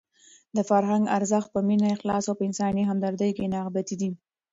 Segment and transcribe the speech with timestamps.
[0.55, 4.09] د فرهنګ ارزښت په مینه، اخلاص او په انساني همدردۍ کې نغښتی دی.